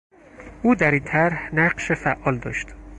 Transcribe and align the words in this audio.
او 0.63 0.75
در 0.75 0.91
این 0.91 1.03
طرح 1.03 1.55
نقش 1.55 1.91
فعال 1.91 2.37
داشت. 2.37 2.67